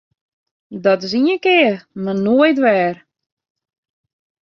[0.85, 2.95] Dat is ien kear mar noait wer!